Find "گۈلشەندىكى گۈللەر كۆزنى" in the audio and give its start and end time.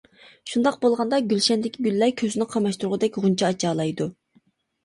1.33-2.47